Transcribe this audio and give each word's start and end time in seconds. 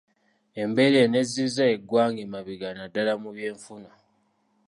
Embeera 0.61 0.97
eno 1.05 1.17
ezizza 1.23 1.63
eggwanga 1.73 2.19
emabega 2.25 2.69
naddala 2.77 3.13
mu 3.21 3.29
byenfuna. 3.35 3.89